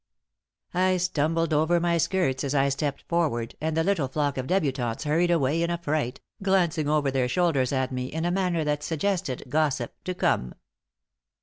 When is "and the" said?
3.61-3.83